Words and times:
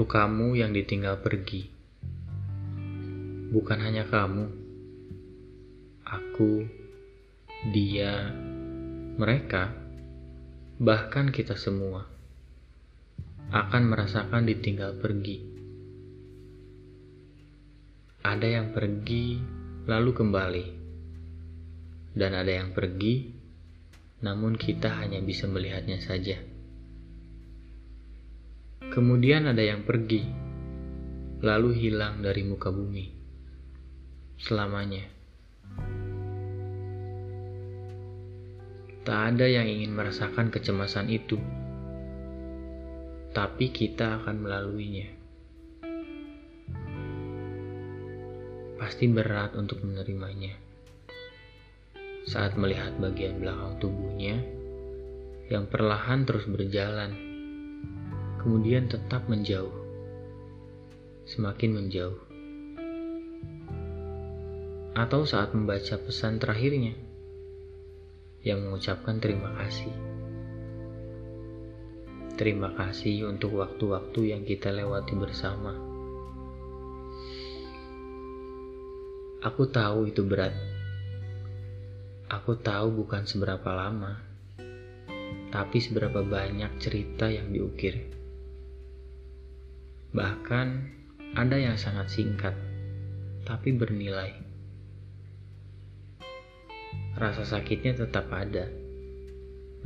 Untuk 0.00 0.16
kamu 0.16 0.56
yang 0.56 0.72
ditinggal 0.72 1.20
pergi, 1.20 1.68
bukan 3.52 3.84
hanya 3.84 4.08
kamu, 4.08 4.48
aku, 6.08 6.64
dia, 7.68 8.32
mereka, 9.20 9.76
bahkan 10.80 11.28
kita 11.28 11.52
semua 11.52 12.08
akan 13.52 13.92
merasakan 13.92 14.48
ditinggal 14.48 14.96
pergi. 14.96 15.44
Ada 18.24 18.56
yang 18.56 18.72
pergi 18.72 19.36
lalu 19.84 20.10
kembali, 20.16 20.66
dan 22.16 22.40
ada 22.40 22.56
yang 22.56 22.72
pergi, 22.72 23.36
namun 24.24 24.56
kita 24.56 24.96
hanya 24.96 25.20
bisa 25.20 25.44
melihatnya 25.44 26.00
saja. 26.00 26.40
Kemudian 28.90 29.46
ada 29.46 29.62
yang 29.62 29.86
pergi, 29.86 30.26
lalu 31.46 31.78
hilang 31.78 32.26
dari 32.26 32.42
muka 32.42 32.74
bumi 32.74 33.06
selamanya. 34.34 35.06
Tak 39.06 39.20
ada 39.30 39.46
yang 39.46 39.70
ingin 39.70 39.94
merasakan 39.94 40.50
kecemasan 40.50 41.06
itu, 41.06 41.38
tapi 43.30 43.70
kita 43.70 44.26
akan 44.26 44.42
melaluinya. 44.42 45.06
Pasti 48.74 49.06
berat 49.06 49.54
untuk 49.54 49.86
menerimanya 49.86 50.50
saat 52.26 52.58
melihat 52.58 52.98
bagian 52.98 53.38
belakang 53.38 53.78
tubuhnya 53.78 54.34
yang 55.46 55.70
perlahan 55.70 56.26
terus 56.26 56.50
berjalan 56.50 57.29
kemudian 58.40 58.88
tetap 58.88 59.28
menjauh, 59.28 59.72
semakin 61.28 61.76
menjauh. 61.76 62.20
Atau 64.96 65.28
saat 65.28 65.52
membaca 65.52 66.00
pesan 66.00 66.40
terakhirnya 66.40 66.96
yang 68.40 68.64
mengucapkan 68.64 69.20
terima 69.20 69.52
kasih. 69.60 69.92
Terima 72.40 72.72
kasih 72.72 73.28
untuk 73.28 73.60
waktu-waktu 73.60 74.32
yang 74.32 74.42
kita 74.48 74.72
lewati 74.72 75.12
bersama. 75.12 75.76
Aku 79.44 79.68
tahu 79.68 80.08
itu 80.08 80.24
berat. 80.24 80.56
Aku 82.32 82.56
tahu 82.56 83.04
bukan 83.04 83.28
seberapa 83.28 83.68
lama, 83.72 84.20
tapi 85.52 85.80
seberapa 85.80 86.24
banyak 86.24 86.80
cerita 86.80 87.28
yang 87.28 87.52
diukir. 87.52 88.19
Bahkan 90.10 90.66
ada 91.38 91.54
yang 91.54 91.78
sangat 91.78 92.10
singkat, 92.10 92.50
tapi 93.46 93.70
bernilai. 93.70 94.34
Rasa 97.14 97.46
sakitnya 97.46 97.94
tetap 97.94 98.26
ada, 98.34 98.66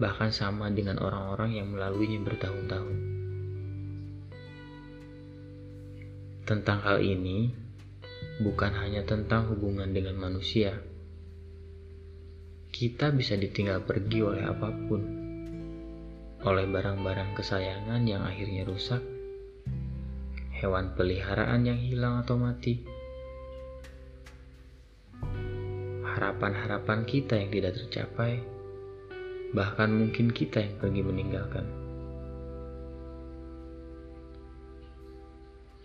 bahkan 0.00 0.32
sama 0.32 0.72
dengan 0.72 0.96
orang-orang 0.96 1.60
yang 1.60 1.68
melaluinya 1.68 2.24
bertahun-tahun. 2.24 2.96
Tentang 6.48 6.78
hal 6.80 7.04
ini, 7.04 7.52
bukan 8.40 8.72
hanya 8.80 9.04
tentang 9.04 9.52
hubungan 9.52 9.92
dengan 9.92 10.16
manusia. 10.16 10.72
Kita 12.72 13.12
bisa 13.12 13.36
ditinggal 13.36 13.84
pergi 13.84 14.24
oleh 14.24 14.40
apa 14.40 14.72
pun, 14.88 15.02
oleh 16.48 16.64
barang-barang 16.64 17.36
kesayangan 17.36 18.00
yang 18.08 18.24
akhirnya 18.24 18.64
rusak, 18.64 19.13
hewan 20.54 20.94
peliharaan 20.94 21.66
yang 21.66 21.78
hilang 21.82 22.22
atau 22.22 22.38
mati, 22.38 22.78
harapan-harapan 26.06 27.02
kita 27.02 27.34
yang 27.34 27.50
tidak 27.50 27.74
tercapai, 27.74 28.38
bahkan 29.50 29.90
mungkin 29.90 30.30
kita 30.30 30.62
yang 30.62 30.78
pergi 30.78 31.02
meninggalkan. 31.02 31.66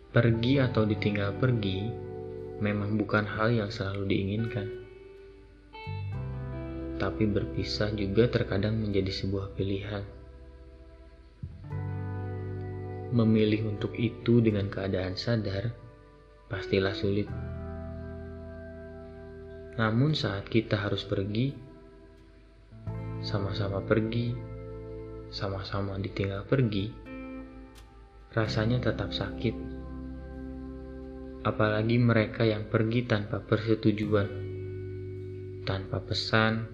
Pergi 0.09 0.53
atau 0.61 0.85
ditinggal 0.85 1.37
pergi 1.37 1.89
memang 2.61 2.97
bukan 2.97 3.25
hal 3.25 3.49
yang 3.53 3.69
selalu 3.73 4.09
diinginkan. 4.09 4.67
Tapi 6.99 7.23
berpisah 7.25 7.93
juga 7.95 8.27
terkadang 8.27 8.77
menjadi 8.77 9.09
sebuah 9.09 9.55
pilihan 9.55 10.18
memilih 13.09 13.73
untuk 13.73 13.97
itu 13.97 14.41
dengan 14.41 14.69
keadaan 14.69 15.17
sadar 15.17 15.73
pastilah 16.49 16.93
sulit. 16.97 17.29
Namun, 19.79 20.11
saat 20.11 20.49
kita 20.49 20.75
harus 20.75 21.07
pergi, 21.07 21.55
sama-sama 23.23 23.79
pergi, 23.79 24.35
sama-sama 25.29 25.95
ditinggal 25.95 26.43
pergi, 26.49 26.91
rasanya 28.33 28.81
tetap 28.91 29.13
sakit. 29.15 29.55
Apalagi 31.47 31.95
mereka 31.95 32.43
yang 32.43 32.67
pergi 32.67 33.07
tanpa 33.07 33.39
persetujuan, 33.39 34.27
tanpa 35.63 36.03
pesan, 36.03 36.67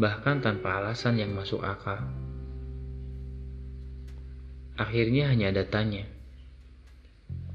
bahkan 0.00 0.40
tanpa 0.40 0.80
alasan 0.80 1.20
yang 1.20 1.36
masuk 1.36 1.60
akal. 1.60 2.25
Akhirnya 4.76 5.32
hanya 5.32 5.48
ada 5.56 5.64
tanya, 5.64 6.04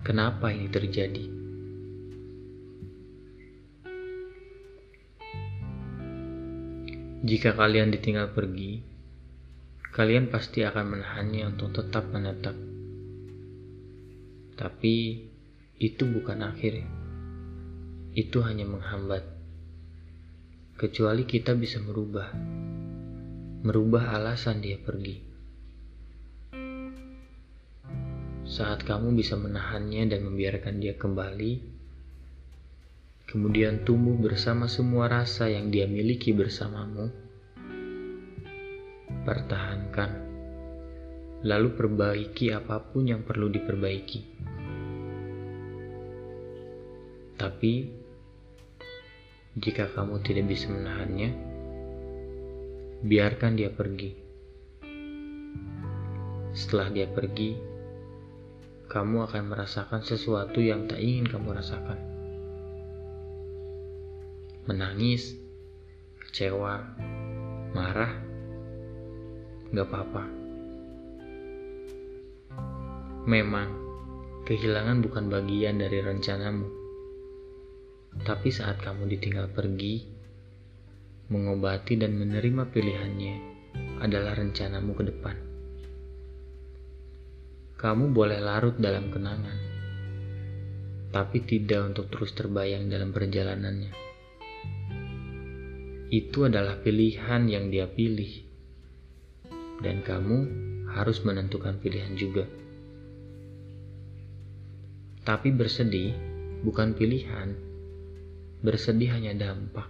kenapa 0.02 0.50
ini 0.50 0.66
terjadi? 0.74 1.26
Jika 7.22 7.54
kalian 7.54 7.94
ditinggal 7.94 8.34
pergi, 8.34 8.82
kalian 9.94 10.34
pasti 10.34 10.66
akan 10.66 10.98
menahannya 10.98 11.54
untuk 11.54 11.78
tetap 11.78 12.10
menetap. 12.10 12.58
Tapi 14.58 15.22
itu 15.78 16.04
bukan 16.10 16.42
akhir. 16.42 16.82
Itu 18.18 18.42
hanya 18.42 18.66
menghambat. 18.66 19.22
Kecuali 20.74 21.30
kita 21.30 21.54
bisa 21.54 21.78
merubah. 21.78 22.34
Merubah 23.62 24.18
alasan 24.18 24.66
dia 24.66 24.82
pergi. 24.82 25.31
Saat 28.52 28.84
kamu 28.84 29.16
bisa 29.16 29.40
menahannya 29.40 30.12
dan 30.12 30.28
membiarkan 30.28 30.84
dia 30.84 30.92
kembali, 31.00 31.64
kemudian 33.24 33.88
tumbuh 33.88 34.20
bersama 34.20 34.68
semua 34.68 35.08
rasa 35.08 35.48
yang 35.48 35.72
dia 35.72 35.88
miliki 35.88 36.36
bersamamu, 36.36 37.08
pertahankan, 39.24 40.12
lalu 41.48 41.80
perbaiki 41.80 42.52
apa 42.52 42.84
pun 42.92 43.08
yang 43.08 43.24
perlu 43.24 43.48
diperbaiki. 43.48 44.20
Tapi, 47.40 47.74
jika 49.64 49.96
kamu 49.96 50.20
tidak 50.28 50.52
bisa 50.52 50.68
menahannya, 50.68 51.32
biarkan 53.00 53.56
dia 53.56 53.72
pergi. 53.72 54.12
Setelah 56.52 56.92
dia 56.92 57.08
pergi, 57.08 57.71
kamu 58.92 59.24
akan 59.24 59.56
merasakan 59.56 60.04
sesuatu 60.04 60.60
yang 60.60 60.84
tak 60.84 61.00
ingin 61.00 61.24
kamu 61.24 61.56
rasakan. 61.56 61.96
Menangis, 64.68 65.40
kecewa, 66.20 66.84
marah, 67.72 68.12
gak 69.72 69.88
apa-apa. 69.88 70.24
Memang, 73.32 73.72
kehilangan 74.44 75.00
bukan 75.08 75.32
bagian 75.32 75.80
dari 75.80 76.04
rencanamu. 76.04 76.68
Tapi 78.28 78.52
saat 78.52 78.84
kamu 78.84 79.08
ditinggal 79.08 79.56
pergi, 79.56 80.04
mengobati 81.32 81.96
dan 81.96 82.20
menerima 82.20 82.68
pilihannya 82.68 83.36
adalah 84.04 84.36
rencanamu 84.36 84.92
ke 85.00 85.08
depan 85.08 85.51
kamu 87.82 88.14
boleh 88.14 88.38
larut 88.38 88.78
dalam 88.78 89.10
kenangan, 89.10 89.58
tapi 91.10 91.42
tidak 91.42 91.82
untuk 91.82 92.14
terus 92.14 92.30
terbayang 92.38 92.94
dalam 92.94 93.10
perjalanannya. 93.10 93.90
Itu 96.14 96.46
adalah 96.46 96.78
pilihan 96.78 97.50
yang 97.50 97.74
dia 97.74 97.90
pilih, 97.90 98.46
dan 99.82 100.06
kamu 100.06 100.38
harus 100.94 101.26
menentukan 101.26 101.82
pilihan 101.82 102.14
juga. 102.14 102.46
Tapi 105.26 105.50
bersedih 105.50 106.14
bukan 106.62 106.94
pilihan, 106.94 107.58
bersedih 108.62 109.10
hanya 109.10 109.34
dampak. 109.34 109.90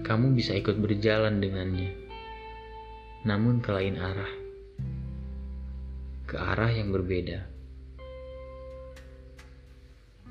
Kamu 0.00 0.32
bisa 0.32 0.56
ikut 0.56 0.80
berjalan 0.80 1.44
dengannya, 1.44 1.92
namun 3.28 3.60
ke 3.60 3.68
lain 3.68 4.00
arah 4.00 4.45
ke 6.26 6.34
arah 6.34 6.74
yang 6.74 6.90
berbeda. 6.90 7.46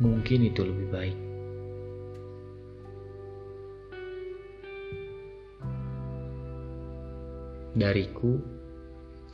Mungkin 0.04 0.44
itu 0.44 0.60
lebih 0.60 0.88
baik. 0.92 1.18
Dariku 7.76 8.40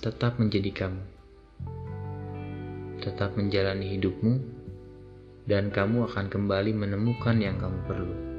tetap 0.01 0.37
menjadi 0.37 0.85
kamu, 0.85 1.03
tetap 3.05 3.37
menjalani 3.37 3.97
hidupmu, 3.97 4.33
dan 5.45 5.73
kamu 5.73 6.09
akan 6.09 6.25
kembali 6.29 6.73
menemukan 6.73 7.37
yang 7.37 7.57
kamu 7.57 7.77
perlu. 7.85 8.30